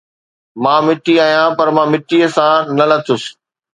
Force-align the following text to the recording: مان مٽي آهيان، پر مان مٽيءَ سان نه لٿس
مان 0.63 0.79
مٽي 0.87 1.13
آهيان، 1.25 1.49
پر 1.57 1.67
مان 1.75 1.87
مٽيءَ 1.93 2.27
سان 2.35 2.57
نه 2.77 2.85
لٿس 2.89 3.23